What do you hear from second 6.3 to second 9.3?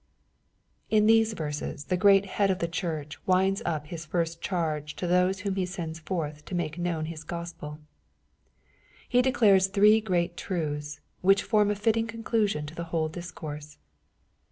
to make known His Gospel. He